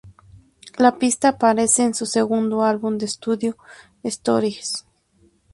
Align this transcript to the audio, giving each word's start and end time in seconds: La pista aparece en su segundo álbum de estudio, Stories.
La 0.79 0.97
pista 0.97 1.27
aparece 1.27 1.83
en 1.83 1.93
su 1.93 2.07
segundo 2.07 2.63
álbum 2.63 2.97
de 2.97 3.05
estudio, 3.05 3.55
Stories. 4.01 4.87